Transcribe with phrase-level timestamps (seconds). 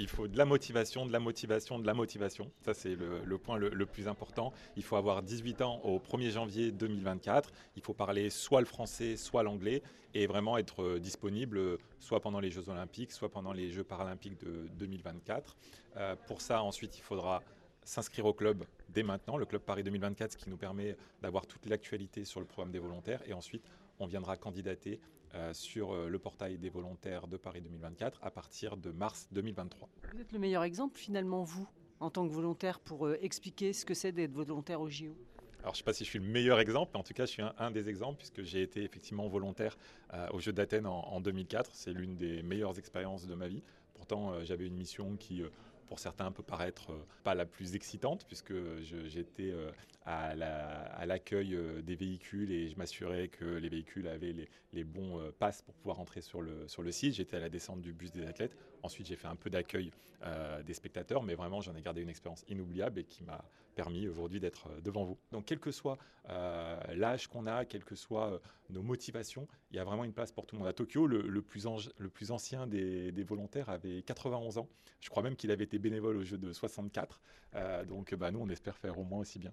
[0.00, 2.50] Il faut de la motivation, de la motivation, de la motivation.
[2.62, 4.50] Ça, c'est le, point le, plus important.
[4.76, 7.52] Il faut avoir 18 ans au 1er janvier 2024.
[7.76, 9.82] Il faut parler soit le français, soit l'anglais
[10.14, 13.84] et vraiment être euh, disponible euh, soit pendant les Jeux olympiques, soit pendant les Jeux
[13.84, 15.54] paralympiques de 2024.
[15.98, 17.42] Euh, pour ça, ensuite, il faudra
[17.84, 21.66] s'inscrire au club dès maintenant, le club Paris 2024, ce qui nous permet d'avoir toute
[21.66, 23.20] l'actualité sur le programme des volontaires.
[23.26, 23.64] Et ensuite,
[24.00, 24.98] on viendra candidater
[25.34, 29.88] euh, sur euh, le portail des volontaires de Paris 2024 à partir de mars 2023.
[30.12, 31.68] Vous êtes le meilleur exemple finalement, vous,
[32.00, 35.14] en tant que volontaire, pour euh, expliquer ce que c'est d'être volontaire au JO
[35.62, 37.26] alors, je ne sais pas si je suis le meilleur exemple, mais en tout cas,
[37.26, 39.76] je suis un, des exemples, puisque j'ai été effectivement volontaire
[40.32, 41.72] aux Jeux d'Athènes en, en, 2004.
[41.74, 43.62] C'est l'une des meilleures expériences de ma vie.
[43.92, 45.42] Pourtant, j'avais une mission qui
[45.90, 49.72] pour certains peut paraître euh, pas la plus excitante puisque j'étais euh,
[50.06, 55.62] à l'accueil euh, des véhicules et je m'assurais que les véhicules avaient les, bons passes
[55.62, 57.14] pour pouvoir entrer sur le, sur le site.
[57.14, 58.56] J'étais à la descente du bus des athlètes.
[58.84, 59.90] Ensuite, j'ai fait un peu d'accueil
[60.64, 64.40] des spectateurs, mais vraiment, j'en ai gardé une expérience inoubliable et qui m'a permis aujourd'hui
[64.40, 65.18] d'être devant vous.
[65.32, 65.98] Donc, quel que soit
[66.94, 70.46] l'âge qu'on a, quelles que soient nos motivations, il y a vraiment une place pour
[70.46, 70.68] tout le monde.
[70.68, 71.66] À Tokyo, le, plus,
[71.98, 74.68] le plus, ancien des, des, volontaires avait 91 ans.
[75.00, 77.20] Je crois même qu'il avait été bénévole au jeu de 64.
[77.54, 79.52] Euh, donc bah, nous, on espère faire au moins aussi bien.